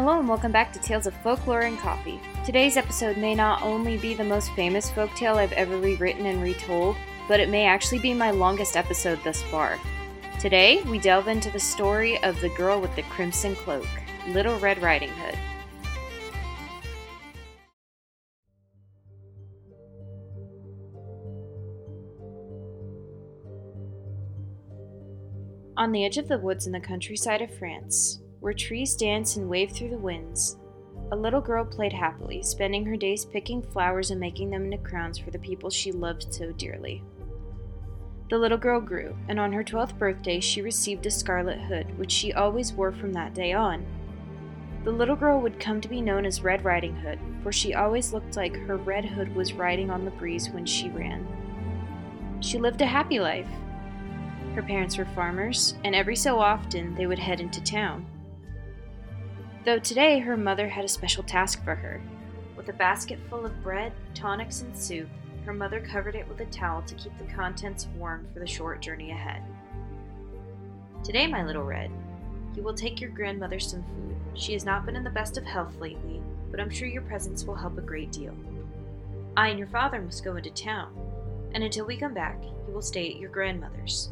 Hello 0.00 0.18
and 0.18 0.26
welcome 0.26 0.50
back 0.50 0.72
to 0.72 0.78
Tales 0.78 1.06
of 1.06 1.12
Folklore 1.16 1.60
and 1.60 1.78
Coffee. 1.78 2.22
Today's 2.42 2.78
episode 2.78 3.18
may 3.18 3.34
not 3.34 3.60
only 3.60 3.98
be 3.98 4.14
the 4.14 4.24
most 4.24 4.50
famous 4.52 4.90
folktale 4.90 5.36
I've 5.36 5.52
ever 5.52 5.76
rewritten 5.76 6.24
and 6.24 6.42
retold, 6.42 6.96
but 7.28 7.38
it 7.38 7.50
may 7.50 7.66
actually 7.66 7.98
be 7.98 8.14
my 8.14 8.30
longest 8.30 8.78
episode 8.78 9.20
thus 9.24 9.42
far. 9.42 9.78
Today, 10.40 10.80
we 10.84 10.98
delve 10.98 11.28
into 11.28 11.50
the 11.50 11.60
story 11.60 12.16
of 12.22 12.40
the 12.40 12.48
girl 12.48 12.80
with 12.80 12.96
the 12.96 13.02
crimson 13.02 13.54
cloak, 13.54 13.86
Little 14.28 14.58
Red 14.58 14.80
Riding 14.80 15.10
Hood. 15.10 15.38
On 25.76 25.92
the 25.92 26.06
edge 26.06 26.16
of 26.16 26.26
the 26.26 26.38
woods 26.38 26.66
in 26.66 26.72
the 26.72 26.80
countryside 26.80 27.42
of 27.42 27.54
France, 27.58 28.22
where 28.40 28.54
trees 28.54 28.96
dance 28.96 29.36
and 29.36 29.48
wave 29.48 29.70
through 29.72 29.90
the 29.90 29.98
winds, 29.98 30.56
a 31.12 31.16
little 31.16 31.40
girl 31.40 31.64
played 31.64 31.92
happily, 31.92 32.42
spending 32.42 32.86
her 32.86 32.96
days 32.96 33.24
picking 33.24 33.62
flowers 33.62 34.10
and 34.10 34.20
making 34.20 34.50
them 34.50 34.64
into 34.64 34.78
crowns 34.78 35.18
for 35.18 35.30
the 35.30 35.38
people 35.38 35.68
she 35.68 35.92
loved 35.92 36.32
so 36.32 36.52
dearly. 36.52 37.02
The 38.30 38.38
little 38.38 38.58
girl 38.58 38.80
grew, 38.80 39.16
and 39.28 39.40
on 39.40 39.52
her 39.52 39.64
twelfth 39.64 39.98
birthday 39.98 40.38
she 40.38 40.62
received 40.62 41.04
a 41.04 41.10
scarlet 41.10 41.60
hood, 41.60 41.98
which 41.98 42.12
she 42.12 42.32
always 42.32 42.72
wore 42.72 42.92
from 42.92 43.12
that 43.12 43.34
day 43.34 43.52
on. 43.52 43.84
The 44.84 44.92
little 44.92 45.16
girl 45.16 45.40
would 45.40 45.58
come 45.58 45.80
to 45.80 45.88
be 45.88 46.00
known 46.00 46.24
as 46.24 46.42
Red 46.42 46.64
Riding 46.64 46.94
Hood, 46.94 47.18
for 47.42 47.52
she 47.52 47.74
always 47.74 48.12
looked 48.12 48.36
like 48.36 48.56
her 48.56 48.76
red 48.76 49.04
hood 49.04 49.34
was 49.34 49.52
riding 49.52 49.90
on 49.90 50.04
the 50.04 50.12
breeze 50.12 50.48
when 50.48 50.64
she 50.64 50.88
ran. 50.90 51.26
She 52.40 52.56
lived 52.56 52.80
a 52.80 52.86
happy 52.86 53.18
life. 53.18 53.48
Her 54.54 54.62
parents 54.62 54.96
were 54.96 55.04
farmers, 55.06 55.74
and 55.84 55.94
every 55.94 56.16
so 56.16 56.38
often 56.38 56.94
they 56.94 57.06
would 57.06 57.18
head 57.18 57.40
into 57.40 57.60
town. 57.62 58.06
Though 59.62 59.78
today 59.78 60.18
her 60.20 60.38
mother 60.38 60.68
had 60.68 60.86
a 60.86 60.88
special 60.88 61.22
task 61.22 61.62
for 61.64 61.74
her. 61.74 62.00
With 62.56 62.68
a 62.70 62.72
basket 62.72 63.18
full 63.28 63.44
of 63.44 63.62
bread, 63.62 63.92
tonics, 64.14 64.62
and 64.62 64.74
soup, 64.76 65.08
her 65.44 65.52
mother 65.52 65.80
covered 65.80 66.14
it 66.14 66.26
with 66.28 66.40
a 66.40 66.46
towel 66.46 66.80
to 66.82 66.94
keep 66.94 67.16
the 67.18 67.32
contents 67.34 67.86
warm 67.96 68.26
for 68.32 68.40
the 68.40 68.46
short 68.46 68.80
journey 68.80 69.10
ahead. 69.10 69.42
Today, 71.04 71.26
my 71.26 71.44
little 71.44 71.62
Red, 71.62 71.90
you 72.54 72.62
will 72.62 72.72
take 72.72 73.02
your 73.02 73.10
grandmother 73.10 73.60
some 73.60 73.82
food. 73.82 74.16
She 74.34 74.54
has 74.54 74.64
not 74.64 74.86
been 74.86 74.96
in 74.96 75.04
the 75.04 75.10
best 75.10 75.36
of 75.36 75.44
health 75.44 75.74
lately, 75.78 76.22
but 76.50 76.58
I'm 76.58 76.70
sure 76.70 76.88
your 76.88 77.02
presence 77.02 77.44
will 77.44 77.54
help 77.54 77.76
a 77.76 77.82
great 77.82 78.12
deal. 78.12 78.34
I 79.36 79.48
and 79.48 79.58
your 79.58 79.68
father 79.68 80.00
must 80.00 80.24
go 80.24 80.36
into 80.36 80.50
town, 80.50 80.94
and 81.52 81.62
until 81.62 81.84
we 81.84 81.98
come 81.98 82.14
back, 82.14 82.42
you 82.42 82.72
will 82.72 82.80
stay 82.80 83.10
at 83.10 83.18
your 83.18 83.30
grandmother's. 83.30 84.10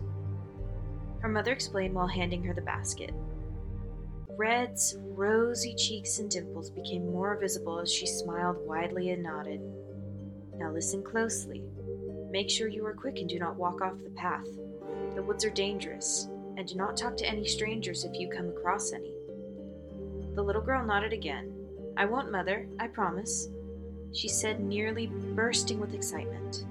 Her 1.20 1.28
mother 1.28 1.52
explained 1.52 1.94
while 1.94 2.06
handing 2.06 2.44
her 2.44 2.52
the 2.52 2.60
basket. 2.60 3.14
Red's 4.38 4.96
rosy 5.00 5.74
cheeks 5.74 6.20
and 6.20 6.30
dimples 6.30 6.70
became 6.70 7.10
more 7.10 7.36
visible 7.36 7.80
as 7.80 7.92
she 7.92 8.06
smiled 8.06 8.64
widely 8.68 9.10
and 9.10 9.20
nodded. 9.20 9.60
Now 10.54 10.70
listen 10.70 11.02
closely. 11.02 11.64
Make 12.30 12.48
sure 12.48 12.68
you 12.68 12.86
are 12.86 12.92
quick 12.92 13.18
and 13.18 13.28
do 13.28 13.40
not 13.40 13.56
walk 13.56 13.82
off 13.82 14.00
the 14.04 14.10
path. 14.10 14.46
The 15.16 15.24
woods 15.24 15.44
are 15.44 15.50
dangerous, 15.50 16.28
and 16.56 16.68
do 16.68 16.76
not 16.76 16.96
talk 16.96 17.16
to 17.16 17.26
any 17.26 17.48
strangers 17.48 18.04
if 18.04 18.14
you 18.14 18.28
come 18.28 18.48
across 18.48 18.92
any. 18.92 19.12
The 20.36 20.42
little 20.42 20.62
girl 20.62 20.86
nodded 20.86 21.12
again. 21.12 21.52
I 21.96 22.04
won't, 22.04 22.30
mother, 22.30 22.68
I 22.78 22.86
promise, 22.86 23.48
she 24.14 24.28
said, 24.28 24.60
nearly 24.60 25.08
bursting 25.08 25.80
with 25.80 25.94
excitement. 25.94 26.64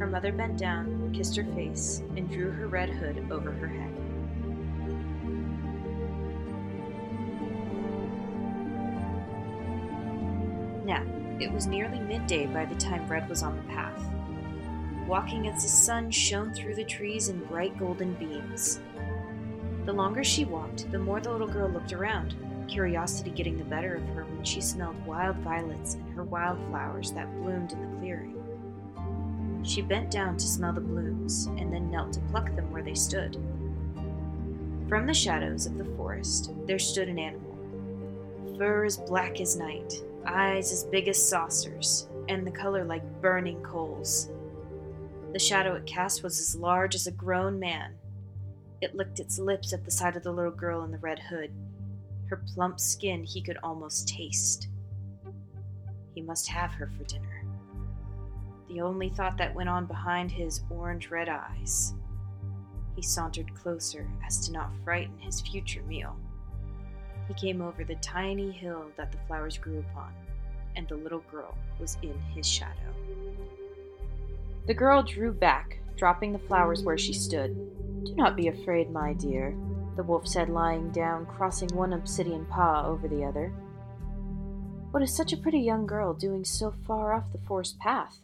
Her 0.00 0.08
mother 0.08 0.32
bent 0.32 0.58
down, 0.58 1.12
kissed 1.16 1.36
her 1.36 1.44
face, 1.54 2.02
and 2.16 2.28
drew 2.28 2.50
her 2.50 2.66
red 2.66 2.88
hood 2.88 3.28
over 3.30 3.52
her 3.52 3.68
head. 3.68 4.07
Now, 10.88 11.04
it 11.38 11.52
was 11.52 11.66
nearly 11.66 12.00
midday 12.00 12.46
by 12.46 12.64
the 12.64 12.74
time 12.76 13.06
Red 13.08 13.28
was 13.28 13.42
on 13.42 13.54
the 13.58 13.74
path, 13.74 14.02
walking 15.06 15.46
as 15.46 15.62
the 15.62 15.68
sun 15.68 16.10
shone 16.10 16.54
through 16.54 16.76
the 16.76 16.84
trees 16.84 17.28
in 17.28 17.44
bright 17.44 17.78
golden 17.78 18.14
beams. 18.14 18.80
The 19.84 19.92
longer 19.92 20.24
she 20.24 20.46
walked, 20.46 20.90
the 20.90 20.98
more 20.98 21.20
the 21.20 21.30
little 21.30 21.46
girl 21.46 21.68
looked 21.68 21.92
around, 21.92 22.36
curiosity 22.68 23.28
getting 23.28 23.58
the 23.58 23.64
better 23.64 23.96
of 23.96 24.08
her 24.14 24.24
when 24.24 24.42
she 24.44 24.62
smelled 24.62 25.04
wild 25.04 25.36
violets 25.36 25.92
and 25.92 26.10
her 26.14 26.24
wildflowers 26.24 27.12
that 27.12 27.30
bloomed 27.42 27.72
in 27.72 27.82
the 27.82 27.98
clearing. 27.98 29.62
She 29.64 29.82
bent 29.82 30.10
down 30.10 30.38
to 30.38 30.46
smell 30.46 30.72
the 30.72 30.80
blooms 30.80 31.50
and 31.58 31.70
then 31.70 31.90
knelt 31.90 32.14
to 32.14 32.20
pluck 32.30 32.46
them 32.56 32.72
where 32.72 32.82
they 32.82 32.94
stood. 32.94 33.36
From 34.88 35.06
the 35.06 35.12
shadows 35.12 35.66
of 35.66 35.76
the 35.76 35.84
forest, 35.96 36.50
there 36.66 36.78
stood 36.78 37.10
an 37.10 37.18
animal, 37.18 37.58
fur 38.56 38.86
as 38.86 38.96
black 38.96 39.38
as 39.42 39.54
night, 39.54 40.02
eyes 40.26 40.72
as 40.72 40.84
big 40.84 41.08
as 41.08 41.28
saucers, 41.28 42.08
and 42.28 42.46
the 42.46 42.50
color 42.50 42.84
like 42.84 43.20
burning 43.20 43.62
coals. 43.62 44.30
The 45.32 45.38
shadow 45.38 45.74
it 45.74 45.86
cast 45.86 46.22
was 46.22 46.40
as 46.40 46.56
large 46.56 46.94
as 46.94 47.06
a 47.06 47.12
grown 47.12 47.58
man. 47.58 47.94
It 48.80 48.94
licked 48.94 49.20
its 49.20 49.38
lips 49.38 49.72
at 49.72 49.84
the 49.84 49.90
sight 49.90 50.16
of 50.16 50.22
the 50.22 50.32
little 50.32 50.50
girl 50.50 50.84
in 50.84 50.90
the 50.90 50.98
red 50.98 51.18
hood. 51.18 51.52
Her 52.28 52.42
plump 52.54 52.78
skin 52.78 53.24
he 53.24 53.42
could 53.42 53.58
almost 53.62 54.08
taste. 54.08 54.68
He 56.14 56.22
must 56.22 56.48
have 56.48 56.72
her 56.72 56.90
for 56.96 57.04
dinner. 57.04 57.44
The 58.68 58.80
only 58.80 59.08
thought 59.08 59.38
that 59.38 59.54
went 59.54 59.68
on 59.68 59.86
behind 59.86 60.30
his 60.30 60.62
orange 60.70 61.10
red 61.10 61.28
eyes. 61.28 61.94
He 62.96 63.02
sauntered 63.02 63.54
closer 63.54 64.08
as 64.26 64.46
to 64.46 64.52
not 64.52 64.72
frighten 64.84 65.18
his 65.18 65.40
future 65.40 65.82
meal. 65.84 66.16
He 67.28 67.34
came 67.34 67.60
over 67.60 67.84
the 67.84 67.94
tiny 67.96 68.50
hill 68.50 68.86
that 68.96 69.12
the 69.12 69.18
flowers 69.26 69.58
grew 69.58 69.78
upon, 69.80 70.12
and 70.76 70.88
the 70.88 70.96
little 70.96 71.22
girl 71.30 71.54
was 71.78 71.98
in 72.02 72.18
his 72.34 72.48
shadow. 72.48 72.94
The 74.66 74.74
girl 74.74 75.02
drew 75.02 75.32
back, 75.32 75.78
dropping 75.96 76.32
the 76.32 76.38
flowers 76.38 76.82
where 76.82 76.98
she 76.98 77.12
stood. 77.12 77.54
Do 78.04 78.14
not 78.16 78.34
be 78.34 78.48
afraid, 78.48 78.90
my 78.90 79.12
dear, 79.12 79.54
the 79.96 80.02
wolf 80.02 80.26
said, 80.26 80.48
lying 80.48 80.90
down, 80.90 81.26
crossing 81.26 81.68
one 81.74 81.92
obsidian 81.92 82.46
paw 82.46 82.86
over 82.86 83.08
the 83.08 83.24
other. 83.24 83.52
What 84.90 85.02
is 85.02 85.14
such 85.14 85.32
a 85.32 85.36
pretty 85.36 85.60
young 85.60 85.86
girl 85.86 86.14
doing 86.14 86.44
so 86.44 86.72
far 86.86 87.12
off 87.12 87.32
the 87.32 87.46
forest 87.46 87.78
path? 87.78 88.20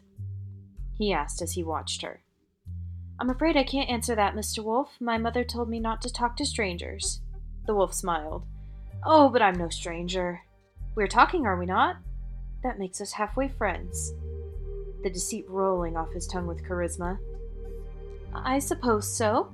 he 0.97 1.13
asked 1.13 1.41
as 1.41 1.51
he 1.51 1.63
watched 1.63 2.01
her. 2.01 2.23
I'm 3.19 3.29
afraid 3.29 3.55
I 3.55 3.63
can't 3.63 3.89
answer 3.89 4.15
that, 4.15 4.33
Mr. 4.33 4.63
Wolf. 4.63 4.95
My 4.99 5.17
mother 5.17 5.43
told 5.43 5.69
me 5.69 5.79
not 5.79 6.01
to 6.01 6.11
talk 6.11 6.35
to 6.37 6.45
strangers. 6.45 7.21
The 7.65 7.75
wolf 7.75 7.93
smiled. 7.93 8.45
Oh, 9.07 9.29
but 9.29 9.43
I'm 9.43 9.57
no 9.57 9.69
stranger. 9.69 10.41
We're 10.95 11.07
talking, 11.07 11.45
are 11.45 11.59
we 11.59 11.67
not? 11.67 11.97
That 12.63 12.79
makes 12.79 13.01
us 13.01 13.11
halfway 13.11 13.49
friends. 13.49 14.13
The 15.03 15.11
deceit 15.11 15.45
rolling 15.47 15.95
off 15.95 16.11
his 16.11 16.25
tongue 16.25 16.47
with 16.47 16.63
charisma. 16.63 17.19
I 18.33 18.57
suppose 18.57 19.07
so. 19.07 19.53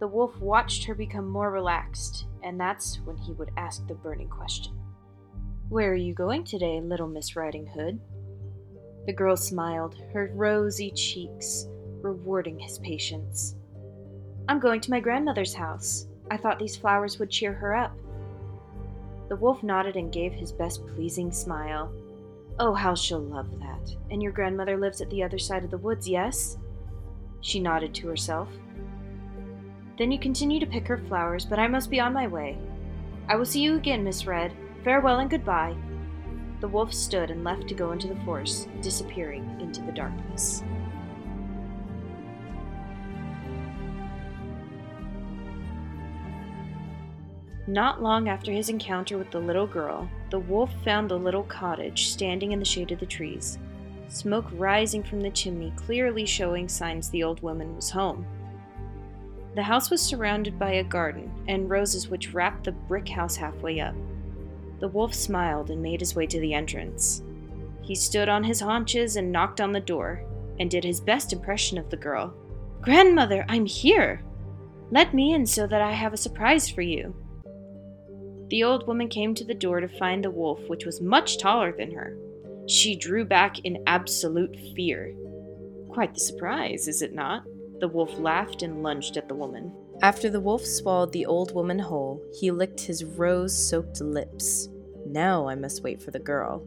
The 0.00 0.08
wolf 0.08 0.40
watched 0.40 0.84
her 0.84 0.94
become 0.94 1.28
more 1.28 1.50
relaxed, 1.50 2.24
and 2.42 2.58
that's 2.58 3.00
when 3.04 3.18
he 3.18 3.32
would 3.32 3.50
ask 3.58 3.86
the 3.86 3.94
burning 3.94 4.28
question 4.28 4.72
Where 5.68 5.92
are 5.92 5.94
you 5.94 6.14
going 6.14 6.44
today, 6.44 6.80
little 6.80 7.06
Miss 7.06 7.36
Riding 7.36 7.66
Hood? 7.66 8.00
The 9.06 9.12
girl 9.12 9.36
smiled, 9.36 9.96
her 10.14 10.30
rosy 10.34 10.90
cheeks 10.90 11.66
rewarding 12.00 12.58
his 12.58 12.78
patience. 12.78 13.56
I'm 14.48 14.58
going 14.58 14.80
to 14.80 14.90
my 14.90 15.00
grandmother's 15.00 15.54
house. 15.54 16.06
I 16.30 16.38
thought 16.38 16.58
these 16.58 16.76
flowers 16.76 17.18
would 17.18 17.30
cheer 17.30 17.52
her 17.52 17.74
up. 17.74 17.94
The 19.28 19.36
wolf 19.36 19.62
nodded 19.62 19.96
and 19.96 20.12
gave 20.12 20.32
his 20.32 20.52
best 20.52 20.86
pleasing 20.88 21.32
smile. 21.32 21.92
Oh, 22.58 22.74
how 22.74 22.94
she'll 22.94 23.20
love 23.20 23.50
that. 23.58 23.96
And 24.10 24.22
your 24.22 24.32
grandmother 24.32 24.76
lives 24.76 25.00
at 25.00 25.10
the 25.10 25.22
other 25.22 25.38
side 25.38 25.64
of 25.64 25.70
the 25.70 25.78
woods, 25.78 26.08
yes? 26.08 26.58
She 27.40 27.60
nodded 27.60 27.94
to 27.94 28.08
herself. 28.08 28.48
Then 29.98 30.10
you 30.10 30.18
continue 30.18 30.60
to 30.60 30.66
pick 30.66 30.86
her 30.86 30.98
flowers, 30.98 31.44
but 31.44 31.58
I 31.58 31.68
must 31.68 31.90
be 31.90 32.00
on 32.00 32.12
my 32.12 32.26
way. 32.26 32.58
I 33.28 33.36
will 33.36 33.44
see 33.44 33.60
you 33.60 33.76
again, 33.76 34.04
Miss 34.04 34.26
Red. 34.26 34.52
Farewell 34.82 35.20
and 35.20 35.30
goodbye. 35.30 35.76
The 36.60 36.68
wolf 36.68 36.92
stood 36.92 37.30
and 37.30 37.44
left 37.44 37.68
to 37.68 37.74
go 37.74 37.92
into 37.92 38.08
the 38.08 38.20
forest, 38.24 38.68
disappearing 38.80 39.60
into 39.60 39.82
the 39.82 39.92
darkness. 39.92 40.62
Not 47.66 48.02
long 48.02 48.28
after 48.28 48.52
his 48.52 48.68
encounter 48.68 49.16
with 49.16 49.30
the 49.30 49.40
little 49.40 49.66
girl, 49.66 50.08
the 50.30 50.38
wolf 50.38 50.70
found 50.84 51.10
the 51.10 51.18
little 51.18 51.44
cottage 51.44 52.08
standing 52.08 52.52
in 52.52 52.58
the 52.58 52.64
shade 52.64 52.92
of 52.92 53.00
the 53.00 53.06
trees, 53.06 53.58
smoke 54.08 54.46
rising 54.52 55.02
from 55.02 55.22
the 55.22 55.30
chimney 55.30 55.72
clearly 55.74 56.26
showing 56.26 56.68
signs 56.68 57.08
the 57.08 57.22
old 57.22 57.42
woman 57.42 57.74
was 57.74 57.88
home. 57.88 58.26
The 59.54 59.62
house 59.62 59.88
was 59.88 60.02
surrounded 60.02 60.58
by 60.58 60.72
a 60.72 60.84
garden 60.84 61.32
and 61.48 61.70
roses 61.70 62.08
which 62.08 62.34
wrapped 62.34 62.64
the 62.64 62.72
brick 62.72 63.08
house 63.08 63.36
halfway 63.36 63.80
up. 63.80 63.94
The 64.80 64.88
wolf 64.88 65.14
smiled 65.14 65.70
and 65.70 65.80
made 65.80 66.00
his 66.00 66.14
way 66.14 66.26
to 66.26 66.40
the 66.40 66.52
entrance. 66.52 67.22
He 67.80 67.94
stood 67.94 68.28
on 68.28 68.44
his 68.44 68.60
haunches 68.60 69.16
and 69.16 69.32
knocked 69.32 69.60
on 69.60 69.72
the 69.72 69.80
door, 69.80 70.22
and 70.60 70.70
did 70.70 70.84
his 70.84 71.00
best 71.00 71.32
impression 71.32 71.78
of 71.78 71.88
the 71.88 71.96
girl. 71.96 72.34
Grandmother, 72.82 73.44
I'm 73.48 73.64
here! 73.64 74.22
Let 74.90 75.14
me 75.14 75.32
in 75.32 75.46
so 75.46 75.66
that 75.66 75.80
I 75.80 75.92
have 75.92 76.12
a 76.12 76.18
surprise 76.18 76.68
for 76.68 76.82
you. 76.82 77.14
The 78.54 78.62
old 78.62 78.86
woman 78.86 79.08
came 79.08 79.34
to 79.34 79.44
the 79.44 79.52
door 79.52 79.80
to 79.80 79.88
find 79.88 80.22
the 80.22 80.30
wolf, 80.30 80.60
which 80.68 80.86
was 80.86 81.00
much 81.00 81.38
taller 81.38 81.72
than 81.76 81.90
her. 81.90 82.16
She 82.68 82.94
drew 82.94 83.24
back 83.24 83.58
in 83.64 83.82
absolute 83.88 84.56
fear. 84.76 85.12
Quite 85.88 86.14
the 86.14 86.20
surprise, 86.20 86.86
is 86.86 87.02
it 87.02 87.12
not? 87.12 87.42
The 87.80 87.88
wolf 87.88 88.16
laughed 88.16 88.62
and 88.62 88.80
lunged 88.80 89.16
at 89.16 89.26
the 89.26 89.34
woman. 89.34 89.72
After 90.02 90.30
the 90.30 90.38
wolf 90.38 90.64
swallowed 90.64 91.12
the 91.12 91.26
old 91.26 91.52
woman 91.52 91.80
whole, 91.80 92.22
he 92.38 92.52
licked 92.52 92.78
his 92.78 93.04
rose 93.04 93.58
soaked 93.58 94.00
lips. 94.00 94.68
Now 95.04 95.48
I 95.48 95.56
must 95.56 95.82
wait 95.82 96.00
for 96.00 96.12
the 96.12 96.20
girl. 96.20 96.64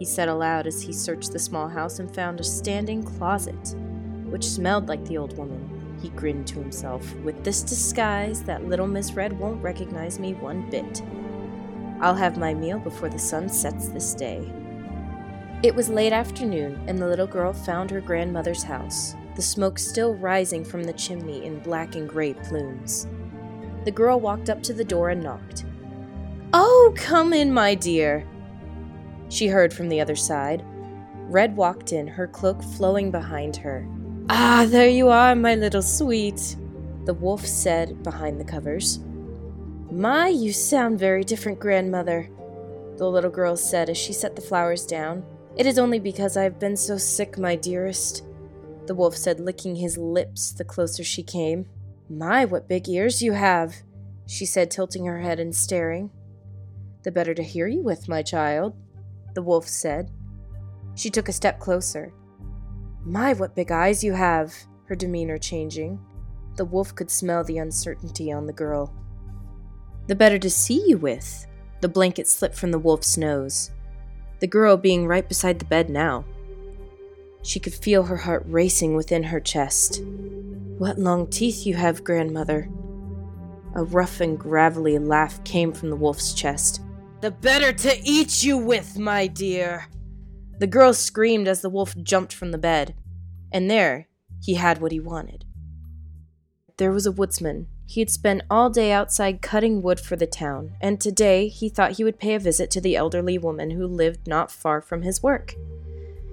He 0.00 0.04
said 0.04 0.28
aloud 0.28 0.66
as 0.66 0.82
he 0.82 0.92
searched 0.92 1.30
the 1.30 1.38
small 1.38 1.68
house 1.68 2.00
and 2.00 2.12
found 2.12 2.40
a 2.40 2.42
standing 2.42 3.04
closet, 3.04 3.76
which 4.24 4.44
smelled 4.44 4.88
like 4.88 5.04
the 5.04 5.18
old 5.18 5.38
woman. 5.38 5.77
He 6.00 6.10
grinned 6.10 6.46
to 6.48 6.60
himself. 6.60 7.14
With 7.16 7.42
this 7.44 7.62
disguise, 7.62 8.42
that 8.44 8.64
little 8.64 8.86
Miss 8.86 9.12
Red 9.12 9.38
won't 9.38 9.62
recognize 9.62 10.18
me 10.18 10.34
one 10.34 10.68
bit. 10.70 11.02
I'll 12.00 12.14
have 12.14 12.38
my 12.38 12.54
meal 12.54 12.78
before 12.78 13.08
the 13.08 13.18
sun 13.18 13.48
sets 13.48 13.88
this 13.88 14.14
day. 14.14 14.50
It 15.62 15.74
was 15.74 15.88
late 15.88 16.12
afternoon, 16.12 16.80
and 16.86 16.98
the 16.98 17.08
little 17.08 17.26
girl 17.26 17.52
found 17.52 17.90
her 17.90 18.00
grandmother's 18.00 18.62
house, 18.62 19.16
the 19.34 19.42
smoke 19.42 19.78
still 19.78 20.14
rising 20.14 20.64
from 20.64 20.84
the 20.84 20.92
chimney 20.92 21.44
in 21.44 21.58
black 21.60 21.96
and 21.96 22.08
gray 22.08 22.34
plumes. 22.34 23.08
The 23.84 23.90
girl 23.90 24.20
walked 24.20 24.50
up 24.50 24.62
to 24.64 24.72
the 24.72 24.84
door 24.84 25.10
and 25.10 25.22
knocked. 25.22 25.64
Oh, 26.52 26.94
come 26.96 27.32
in, 27.32 27.52
my 27.52 27.74
dear, 27.74 28.24
she 29.28 29.46
heard 29.46 29.72
from 29.72 29.88
the 29.88 30.00
other 30.00 30.16
side. 30.16 30.64
Red 31.28 31.54
walked 31.56 31.92
in, 31.92 32.06
her 32.06 32.26
cloak 32.26 32.62
flowing 32.62 33.10
behind 33.10 33.56
her. 33.56 33.86
Ah, 34.30 34.66
there 34.68 34.88
you 34.88 35.08
are, 35.08 35.34
my 35.34 35.54
little 35.54 35.80
sweet, 35.80 36.56
the 37.06 37.14
wolf 37.14 37.46
said 37.46 38.02
behind 38.02 38.38
the 38.38 38.44
covers. 38.44 39.00
My, 39.90 40.28
you 40.28 40.52
sound 40.52 40.98
very 40.98 41.24
different, 41.24 41.58
grandmother, 41.58 42.28
the 42.98 43.08
little 43.08 43.30
girl 43.30 43.56
said 43.56 43.88
as 43.88 43.96
she 43.96 44.12
set 44.12 44.36
the 44.36 44.42
flowers 44.42 44.84
down. 44.84 45.24
It 45.56 45.64
is 45.64 45.78
only 45.78 45.98
because 45.98 46.36
I 46.36 46.42
have 46.42 46.58
been 46.58 46.76
so 46.76 46.98
sick, 46.98 47.38
my 47.38 47.56
dearest, 47.56 48.24
the 48.86 48.94
wolf 48.94 49.16
said, 49.16 49.40
licking 49.40 49.76
his 49.76 49.96
lips 49.96 50.52
the 50.52 50.64
closer 50.64 51.02
she 51.02 51.22
came. 51.22 51.66
My, 52.10 52.44
what 52.44 52.68
big 52.68 52.88
ears 52.88 53.22
you 53.22 53.32
have, 53.32 53.76
she 54.26 54.44
said, 54.44 54.70
tilting 54.70 55.06
her 55.06 55.20
head 55.20 55.40
and 55.40 55.54
staring. 55.54 56.10
The 57.02 57.12
better 57.12 57.32
to 57.32 57.42
hear 57.42 57.66
you 57.66 57.80
with, 57.80 58.08
my 58.08 58.22
child, 58.22 58.74
the 59.34 59.42
wolf 59.42 59.66
said. 59.66 60.10
She 60.96 61.08
took 61.08 61.28
a 61.30 61.32
step 61.32 61.60
closer. 61.60 62.12
My, 63.08 63.32
what 63.32 63.56
big 63.56 63.72
eyes 63.72 64.04
you 64.04 64.12
have, 64.12 64.54
her 64.84 64.94
demeanor 64.94 65.38
changing. 65.38 65.98
The 66.56 66.66
wolf 66.66 66.94
could 66.94 67.10
smell 67.10 67.42
the 67.42 67.56
uncertainty 67.56 68.30
on 68.30 68.46
the 68.46 68.52
girl. 68.52 68.94
The 70.08 70.14
better 70.14 70.38
to 70.38 70.50
see 70.50 70.84
you 70.86 70.98
with. 70.98 71.46
The 71.80 71.88
blanket 71.88 72.28
slipped 72.28 72.54
from 72.54 72.70
the 72.70 72.78
wolf's 72.78 73.16
nose, 73.16 73.70
the 74.40 74.46
girl 74.46 74.76
being 74.76 75.06
right 75.06 75.26
beside 75.26 75.58
the 75.58 75.64
bed 75.64 75.88
now. 75.88 76.26
She 77.42 77.58
could 77.58 77.72
feel 77.72 78.02
her 78.04 78.16
heart 78.18 78.42
racing 78.46 78.94
within 78.94 79.22
her 79.22 79.40
chest. 79.40 80.02
What 80.76 80.98
long 80.98 81.28
teeth 81.28 81.64
you 81.64 81.76
have, 81.76 82.04
grandmother. 82.04 82.68
A 83.74 83.84
rough 83.84 84.20
and 84.20 84.38
gravelly 84.38 84.98
laugh 84.98 85.42
came 85.44 85.72
from 85.72 85.88
the 85.88 85.96
wolf's 85.96 86.34
chest. 86.34 86.82
The 87.22 87.30
better 87.30 87.72
to 87.72 87.98
eat 88.04 88.44
you 88.44 88.58
with, 88.58 88.98
my 88.98 89.28
dear. 89.28 89.86
The 90.58 90.66
girl 90.66 90.92
screamed 90.92 91.46
as 91.46 91.60
the 91.60 91.70
wolf 91.70 91.96
jumped 91.96 92.32
from 92.32 92.50
the 92.50 92.58
bed, 92.58 92.94
and 93.52 93.70
there 93.70 94.08
he 94.42 94.54
had 94.54 94.80
what 94.80 94.92
he 94.92 95.00
wanted. 95.00 95.44
There 96.78 96.92
was 96.92 97.06
a 97.06 97.12
woodsman. 97.12 97.68
He 97.86 98.00
had 98.00 98.10
spent 98.10 98.42
all 98.50 98.68
day 98.68 98.92
outside 98.92 99.40
cutting 99.40 99.82
wood 99.82 99.98
for 99.98 100.16
the 100.16 100.26
town, 100.26 100.72
and 100.80 101.00
today 101.00 101.48
he 101.48 101.68
thought 101.68 101.92
he 101.92 102.04
would 102.04 102.18
pay 102.18 102.34
a 102.34 102.38
visit 102.40 102.70
to 102.72 102.80
the 102.80 102.96
elderly 102.96 103.38
woman 103.38 103.70
who 103.70 103.86
lived 103.86 104.26
not 104.26 104.50
far 104.50 104.80
from 104.80 105.02
his 105.02 105.22
work. 105.22 105.54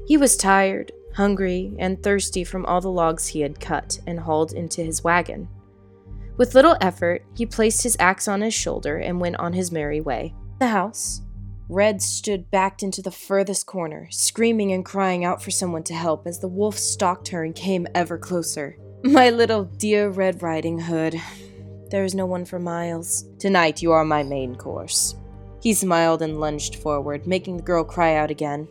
He 0.08 0.18
was 0.18 0.38
tired, 0.38 0.92
hungry, 1.16 1.74
and 1.80 2.02
thirsty 2.02 2.44
from 2.44 2.66
all 2.66 2.82
the 2.82 2.92
logs 2.92 3.28
he 3.28 3.42
had 3.42 3.60
cut 3.60 4.00
and 4.06 4.20
hauled 4.20 4.54
into 4.54 4.84
his 4.84 5.04
wagon. 5.04 5.48
With 6.38 6.54
little 6.54 6.78
effort, 6.82 7.24
he 7.36 7.46
placed 7.46 7.84
his 7.84 7.96
axe 8.00 8.28
on 8.28 8.42
his 8.42 8.54
shoulder 8.54 8.98
and 8.98 9.22
went 9.22 9.38
on 9.38 9.54
his 9.54 9.72
merry 9.72 10.02
way. 10.02 10.36
The 10.60 10.68
house, 10.68 11.22
Red 11.68 12.00
stood 12.00 12.52
backed 12.52 12.84
into 12.84 13.02
the 13.02 13.10
furthest 13.10 13.66
corner, 13.66 14.08
screaming 14.12 14.72
and 14.72 14.86
crying 14.86 15.26
out 15.26 15.42
for 15.42 15.50
someone 15.50 15.82
to 15.86 15.96
help 15.96 16.28
as 16.28 16.38
the 16.38 16.48
wolf 16.48 16.78
stalked 16.78 17.30
her 17.30 17.44
and 17.44 17.56
came 17.56 17.88
ever 17.96 18.20
closer. 18.20 18.78
My 19.04 19.32
little 19.32 19.64
dear 19.64 20.10
Red 20.10 20.44
Riding 20.44 20.78
Hood. 20.78 21.20
There 21.90 22.04
is 22.04 22.14
no 22.14 22.28
one 22.28 22.46
for 22.46 22.60
miles. 22.60 23.26
Tonight 23.40 23.82
you 23.82 23.92
are 23.94 24.06
my 24.06 24.22
main 24.22 24.56
course. 24.56 25.16
He 25.60 25.74
smiled 25.74 26.22
and 26.22 26.40
lunged 26.40 26.76
forward, 26.76 27.26
making 27.26 27.58
the 27.58 27.64
girl 27.64 27.84
cry 27.84 28.14
out 28.14 28.30
again. 28.30 28.68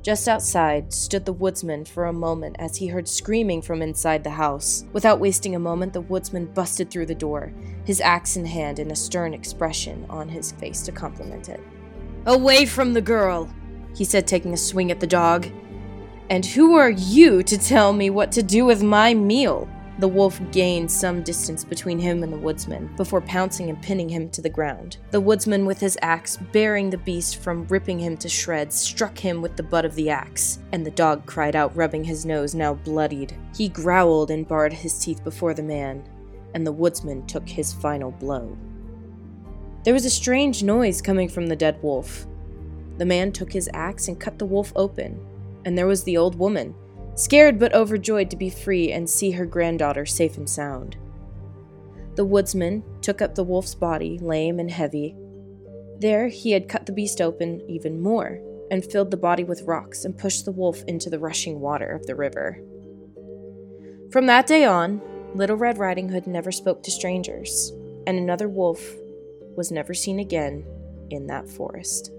Just 0.00 0.26
outside 0.26 0.90
stood 0.90 1.26
the 1.26 1.34
woodsman 1.34 1.84
for 1.84 2.06
a 2.06 2.14
moment 2.14 2.56
as 2.58 2.76
he 2.76 2.86
heard 2.86 3.06
screaming 3.06 3.60
from 3.60 3.82
inside 3.82 4.24
the 4.24 4.30
house. 4.30 4.86
Without 4.94 5.20
wasting 5.20 5.54
a 5.54 5.60
moment, 5.60 5.92
the 5.92 6.00
woodsman 6.00 6.46
busted 6.46 6.90
through 6.90 7.06
the 7.06 7.14
door, 7.14 7.52
his 7.84 8.00
axe 8.00 8.36
in 8.36 8.46
hand 8.46 8.78
and 8.78 8.90
a 8.90 8.96
stern 8.96 9.34
expression 9.34 10.06
on 10.08 10.30
his 10.30 10.52
face 10.52 10.80
to 10.82 10.92
complement 10.92 11.50
it. 11.50 11.60
Away 12.24 12.66
from 12.66 12.92
the 12.92 13.02
girl, 13.02 13.48
he 13.96 14.04
said, 14.04 14.28
taking 14.28 14.52
a 14.54 14.56
swing 14.56 14.92
at 14.92 15.00
the 15.00 15.06
dog. 15.08 15.48
And 16.30 16.46
who 16.46 16.76
are 16.76 16.90
you 16.90 17.42
to 17.42 17.58
tell 17.58 17.92
me 17.92 18.10
what 18.10 18.30
to 18.32 18.44
do 18.44 18.64
with 18.64 18.80
my 18.80 19.12
meal? 19.12 19.68
The 19.98 20.06
wolf 20.06 20.40
gained 20.52 20.90
some 20.90 21.22
distance 21.22 21.64
between 21.64 21.98
him 21.98 22.22
and 22.22 22.32
the 22.32 22.38
woodsman 22.38 22.94
before 22.96 23.20
pouncing 23.20 23.70
and 23.70 23.82
pinning 23.82 24.08
him 24.08 24.30
to 24.30 24.40
the 24.40 24.48
ground. 24.48 24.98
The 25.10 25.20
woodsman, 25.20 25.66
with 25.66 25.80
his 25.80 25.98
axe, 26.00 26.36
bearing 26.52 26.90
the 26.90 26.98
beast 26.98 27.38
from 27.42 27.66
ripping 27.66 27.98
him 27.98 28.16
to 28.18 28.28
shreds, 28.28 28.76
struck 28.76 29.18
him 29.18 29.42
with 29.42 29.56
the 29.56 29.62
butt 29.64 29.84
of 29.84 29.96
the 29.96 30.08
axe, 30.08 30.60
and 30.70 30.86
the 30.86 30.92
dog 30.92 31.26
cried 31.26 31.56
out, 31.56 31.76
rubbing 31.76 32.04
his 32.04 32.24
nose, 32.24 32.54
now 32.54 32.74
bloodied. 32.74 33.36
He 33.54 33.68
growled 33.68 34.30
and 34.30 34.46
bared 34.46 34.72
his 34.72 34.98
teeth 34.98 35.22
before 35.24 35.54
the 35.54 35.62
man, 35.62 36.04
and 36.54 36.64
the 36.64 36.72
woodsman 36.72 37.26
took 37.26 37.48
his 37.48 37.72
final 37.72 38.12
blow. 38.12 38.56
There 39.84 39.94
was 39.94 40.04
a 40.04 40.10
strange 40.10 40.62
noise 40.62 41.02
coming 41.02 41.28
from 41.28 41.48
the 41.48 41.56
dead 41.56 41.82
wolf. 41.82 42.26
The 42.98 43.04
man 43.04 43.32
took 43.32 43.52
his 43.52 43.68
axe 43.74 44.06
and 44.06 44.20
cut 44.20 44.38
the 44.38 44.46
wolf 44.46 44.72
open, 44.76 45.18
and 45.64 45.76
there 45.76 45.88
was 45.88 46.04
the 46.04 46.16
old 46.16 46.38
woman, 46.38 46.74
scared 47.14 47.58
but 47.58 47.74
overjoyed 47.74 48.30
to 48.30 48.36
be 48.36 48.48
free 48.48 48.92
and 48.92 49.10
see 49.10 49.32
her 49.32 49.44
granddaughter 49.44 50.06
safe 50.06 50.36
and 50.36 50.48
sound. 50.48 50.96
The 52.14 52.24
woodsman 52.24 52.84
took 53.00 53.20
up 53.20 53.34
the 53.34 53.42
wolf's 53.42 53.74
body, 53.74 54.18
lame 54.18 54.60
and 54.60 54.70
heavy. 54.70 55.16
There 55.98 56.28
he 56.28 56.52
had 56.52 56.68
cut 56.68 56.86
the 56.86 56.92
beast 56.92 57.20
open 57.20 57.62
even 57.68 58.00
more, 58.00 58.38
and 58.70 58.84
filled 58.84 59.10
the 59.10 59.16
body 59.16 59.42
with 59.42 59.62
rocks 59.62 60.04
and 60.04 60.16
pushed 60.16 60.44
the 60.44 60.52
wolf 60.52 60.84
into 60.86 61.10
the 61.10 61.18
rushing 61.18 61.58
water 61.58 61.88
of 61.88 62.06
the 62.06 62.14
river. 62.14 62.60
From 64.12 64.26
that 64.26 64.46
day 64.46 64.64
on, 64.64 65.00
Little 65.34 65.56
Red 65.56 65.78
Riding 65.78 66.08
Hood 66.10 66.26
never 66.26 66.52
spoke 66.52 66.82
to 66.84 66.90
strangers, 66.90 67.72
and 68.06 68.16
another 68.18 68.48
wolf 68.48 68.80
was 69.56 69.70
never 69.70 69.94
seen 69.94 70.18
again 70.18 70.64
in 71.10 71.26
that 71.26 71.48
forest. 71.48 72.10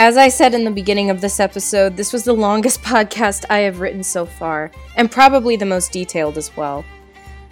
As 0.00 0.16
I 0.16 0.28
said 0.28 0.54
in 0.54 0.62
the 0.62 0.70
beginning 0.70 1.10
of 1.10 1.20
this 1.20 1.40
episode, 1.40 1.96
this 1.96 2.12
was 2.12 2.22
the 2.22 2.32
longest 2.32 2.82
podcast 2.82 3.44
I 3.50 3.58
have 3.58 3.80
written 3.80 4.04
so 4.04 4.24
far, 4.26 4.70
and 4.94 5.10
probably 5.10 5.56
the 5.56 5.66
most 5.66 5.90
detailed 5.90 6.38
as 6.38 6.56
well. 6.56 6.84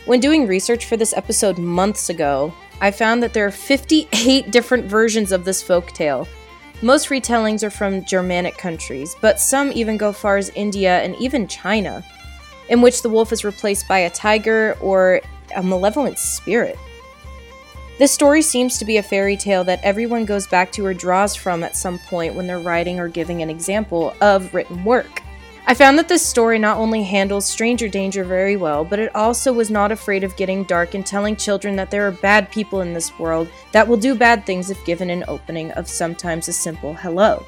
When 0.06 0.20
doing 0.20 0.46
research 0.46 0.86
for 0.86 0.96
this 0.96 1.12
episode 1.16 1.58
months 1.58 2.10
ago, 2.10 2.54
I 2.80 2.92
found 2.92 3.24
that 3.24 3.32
there 3.34 3.44
are 3.44 3.50
58 3.50 4.52
different 4.52 4.84
versions 4.84 5.32
of 5.32 5.44
this 5.44 5.60
folk 5.60 5.88
tale. 5.88 6.28
Most 6.80 7.08
retellings 7.08 7.64
are 7.64 7.70
from 7.70 8.04
Germanic 8.04 8.56
countries, 8.56 9.16
but 9.20 9.40
some 9.40 9.72
even 9.72 9.96
go 9.96 10.12
far 10.12 10.36
as 10.36 10.50
India 10.50 11.00
and 11.00 11.16
even 11.16 11.48
China, 11.48 12.04
in 12.68 12.82
which 12.82 13.02
the 13.02 13.08
wolf 13.08 13.32
is 13.32 13.44
replaced 13.44 13.88
by 13.88 13.98
a 13.98 14.10
tiger 14.10 14.76
or 14.80 15.22
a 15.56 15.62
malevolent 15.62 16.20
spirit. 16.20 16.78
This 17.98 18.12
story 18.12 18.42
seems 18.42 18.78
to 18.78 18.84
be 18.84 18.98
a 18.98 19.02
fairy 19.02 19.36
tale 19.36 19.64
that 19.64 19.82
everyone 19.82 20.24
goes 20.24 20.46
back 20.46 20.70
to 20.72 20.86
or 20.86 20.94
draws 20.94 21.34
from 21.34 21.64
at 21.64 21.74
some 21.74 21.98
point 21.98 22.36
when 22.36 22.46
they're 22.46 22.60
writing 22.60 23.00
or 23.00 23.08
giving 23.08 23.42
an 23.42 23.50
example 23.50 24.14
of 24.20 24.54
written 24.54 24.84
work. 24.84 25.22
I 25.68 25.74
found 25.74 25.98
that 25.98 26.06
this 26.06 26.24
story 26.24 26.60
not 26.60 26.76
only 26.76 27.02
handles 27.02 27.44
stranger 27.44 27.88
danger 27.88 28.22
very 28.22 28.56
well, 28.56 28.84
but 28.84 29.00
it 29.00 29.14
also 29.16 29.52
was 29.52 29.68
not 29.68 29.90
afraid 29.90 30.22
of 30.22 30.36
getting 30.36 30.62
dark 30.62 30.94
and 30.94 31.04
telling 31.04 31.34
children 31.34 31.74
that 31.74 31.90
there 31.90 32.06
are 32.06 32.12
bad 32.12 32.52
people 32.52 32.82
in 32.82 32.92
this 32.92 33.18
world 33.18 33.48
that 33.72 33.88
will 33.88 33.96
do 33.96 34.14
bad 34.14 34.46
things 34.46 34.70
if 34.70 34.84
given 34.84 35.10
an 35.10 35.24
opening 35.26 35.72
of 35.72 35.88
sometimes 35.88 36.46
a 36.46 36.52
simple 36.52 36.94
hello. 36.94 37.44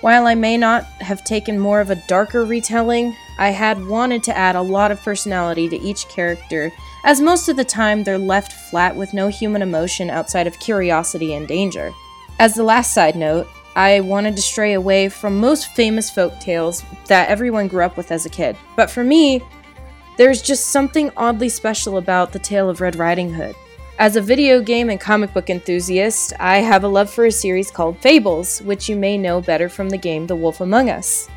While 0.00 0.26
I 0.26 0.34
may 0.34 0.56
not 0.56 0.84
have 1.02 1.22
taken 1.22 1.58
more 1.58 1.82
of 1.82 1.90
a 1.90 2.02
darker 2.08 2.46
retelling, 2.46 3.14
I 3.38 3.50
had 3.50 3.86
wanted 3.86 4.22
to 4.24 4.36
add 4.36 4.56
a 4.56 4.62
lot 4.62 4.90
of 4.90 5.02
personality 5.02 5.68
to 5.68 5.78
each 5.78 6.08
character, 6.08 6.72
as 7.04 7.20
most 7.20 7.50
of 7.50 7.56
the 7.56 7.64
time 7.64 8.02
they're 8.02 8.16
left 8.16 8.52
flat 8.70 8.96
with 8.96 9.12
no 9.12 9.28
human 9.28 9.60
emotion 9.60 10.08
outside 10.08 10.46
of 10.46 10.58
curiosity 10.58 11.34
and 11.34 11.46
danger. 11.46 11.92
As 12.38 12.54
the 12.54 12.62
last 12.62 12.94
side 12.94 13.14
note, 13.14 13.46
I 13.76 14.00
wanted 14.00 14.36
to 14.36 14.42
stray 14.42 14.74
away 14.74 15.08
from 15.08 15.38
most 15.38 15.74
famous 15.74 16.10
folk 16.10 16.38
tales 16.40 16.84
that 17.06 17.28
everyone 17.28 17.68
grew 17.68 17.84
up 17.84 17.96
with 17.96 18.10
as 18.10 18.26
a 18.26 18.30
kid. 18.30 18.56
But 18.76 18.90
for 18.90 19.04
me, 19.04 19.42
there's 20.16 20.42
just 20.42 20.66
something 20.66 21.10
oddly 21.16 21.48
special 21.48 21.96
about 21.96 22.32
the 22.32 22.38
tale 22.38 22.68
of 22.68 22.80
Red 22.80 22.96
Riding 22.96 23.32
Hood. 23.32 23.54
As 23.98 24.16
a 24.16 24.20
video 24.20 24.60
game 24.60 24.88
and 24.90 24.98
comic 24.98 25.32
book 25.34 25.50
enthusiast, 25.50 26.32
I 26.40 26.58
have 26.58 26.84
a 26.84 26.88
love 26.88 27.10
for 27.10 27.26
a 27.26 27.32
series 27.32 27.70
called 27.70 27.98
Fables, 27.98 28.60
which 28.62 28.88
you 28.88 28.96
may 28.96 29.18
know 29.18 29.40
better 29.40 29.68
from 29.68 29.90
the 29.90 29.98
game 29.98 30.26
The 30.26 30.36
Wolf 30.36 30.60
Among 30.60 30.88
Us, 30.90 31.28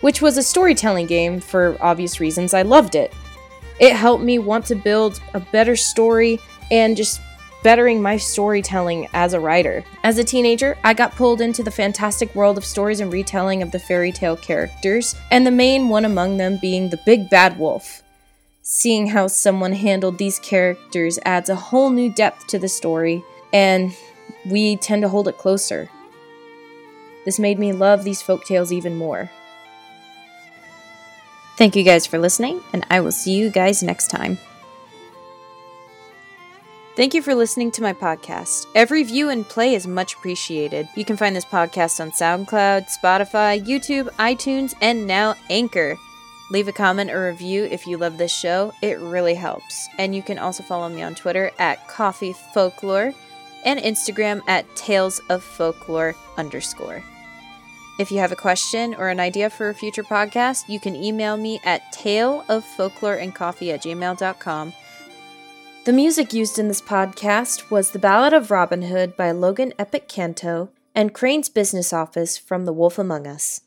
which 0.00 0.22
was 0.22 0.36
a 0.36 0.42
storytelling 0.42 1.06
game 1.06 1.40
for 1.40 1.76
obvious 1.80 2.20
reasons. 2.20 2.54
I 2.54 2.62
loved 2.62 2.94
it. 2.94 3.12
It 3.80 3.94
helped 3.94 4.24
me 4.24 4.38
want 4.38 4.64
to 4.66 4.74
build 4.74 5.20
a 5.34 5.40
better 5.40 5.76
story 5.76 6.38
and 6.70 6.96
just 6.96 7.20
bettering 7.64 8.00
my 8.00 8.16
storytelling 8.16 9.08
as 9.12 9.32
a 9.32 9.40
writer. 9.40 9.82
As 10.04 10.18
a 10.18 10.22
teenager, 10.22 10.78
I 10.84 10.94
got 10.94 11.16
pulled 11.16 11.40
into 11.40 11.64
the 11.64 11.70
fantastic 11.72 12.32
world 12.36 12.56
of 12.56 12.64
stories 12.64 13.00
and 13.00 13.12
retelling 13.12 13.62
of 13.62 13.72
the 13.72 13.80
fairy 13.80 14.12
tale 14.12 14.36
characters, 14.36 15.16
and 15.32 15.44
the 15.44 15.50
main 15.50 15.88
one 15.88 16.04
among 16.04 16.36
them 16.36 16.58
being 16.60 16.90
the 16.90 17.00
Big 17.04 17.28
Bad 17.28 17.58
Wolf. 17.58 18.02
Seeing 18.62 19.08
how 19.08 19.26
someone 19.26 19.72
handled 19.72 20.18
these 20.18 20.38
characters 20.38 21.18
adds 21.24 21.48
a 21.48 21.56
whole 21.56 21.90
new 21.90 22.12
depth 22.12 22.46
to 22.48 22.58
the 22.58 22.68
story, 22.68 23.24
and 23.52 23.92
we 24.46 24.76
tend 24.76 25.02
to 25.02 25.08
hold 25.08 25.26
it 25.26 25.38
closer. 25.38 25.90
This 27.24 27.38
made 27.38 27.58
me 27.58 27.72
love 27.72 28.04
these 28.04 28.22
folk 28.22 28.44
tales 28.44 28.72
even 28.72 28.96
more. 28.96 29.30
Thank 31.56 31.76
you 31.76 31.82
guys 31.82 32.06
for 32.06 32.18
listening, 32.18 32.60
and 32.74 32.84
I 32.90 33.00
will 33.00 33.12
see 33.12 33.32
you 33.32 33.48
guys 33.48 33.82
next 33.82 34.08
time. 34.08 34.38
Thank 36.96 37.12
you 37.12 37.22
for 37.22 37.34
listening 37.34 37.72
to 37.72 37.82
my 37.82 37.92
podcast. 37.92 38.68
Every 38.76 39.02
view 39.02 39.28
and 39.28 39.48
play 39.48 39.74
is 39.74 39.84
much 39.84 40.14
appreciated. 40.14 40.88
You 40.94 41.04
can 41.04 41.16
find 41.16 41.34
this 41.34 41.44
podcast 41.44 42.00
on 42.00 42.12
SoundCloud, 42.12 42.86
Spotify, 42.88 43.60
YouTube, 43.60 44.08
iTunes, 44.14 44.74
and 44.80 45.04
now 45.04 45.34
Anchor. 45.50 45.96
Leave 46.52 46.68
a 46.68 46.72
comment 46.72 47.10
or 47.10 47.26
review 47.26 47.64
if 47.64 47.84
you 47.88 47.96
love 47.96 48.16
this 48.16 48.32
show, 48.32 48.72
it 48.80 49.00
really 49.00 49.34
helps. 49.34 49.88
And 49.98 50.14
you 50.14 50.22
can 50.22 50.38
also 50.38 50.62
follow 50.62 50.88
me 50.88 51.02
on 51.02 51.16
Twitter 51.16 51.50
at 51.58 51.88
Coffee 51.88 52.32
Folklore 52.32 53.12
and 53.64 53.80
Instagram 53.80 54.40
at 54.46 54.64
Tales 54.76 55.20
of 55.28 55.42
Folklore 55.42 56.14
underscore. 56.36 57.02
If 57.98 58.12
you 58.12 58.18
have 58.18 58.30
a 58.30 58.36
question 58.36 58.94
or 58.94 59.08
an 59.08 59.18
idea 59.18 59.50
for 59.50 59.68
a 59.68 59.74
future 59.74 60.04
podcast, 60.04 60.68
you 60.68 60.78
can 60.78 60.94
email 60.94 61.36
me 61.36 61.60
at 61.64 61.92
taleoffolkloreandcoffee 61.92 63.74
at 63.74 63.82
gmail.com 63.82 64.72
the 65.84 65.92
music 65.92 66.32
used 66.32 66.58
in 66.58 66.68
this 66.68 66.80
podcast 66.80 67.70
was 67.70 67.90
The 67.90 67.98
Ballad 67.98 68.32
of 68.32 68.50
Robin 68.50 68.82
Hood 68.82 69.18
by 69.18 69.32
Logan 69.32 69.74
Epic 69.78 70.08
Canto 70.08 70.70
and 70.94 71.12
Crane's 71.12 71.50
Business 71.50 71.92
Office 71.92 72.38
from 72.38 72.64
The 72.64 72.72
Wolf 72.72 72.98
Among 72.98 73.26
Us. 73.26 73.60